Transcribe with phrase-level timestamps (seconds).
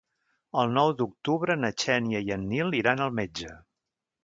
[0.61, 3.55] El nou d'octubre na Xènia i en Nil iran al metge.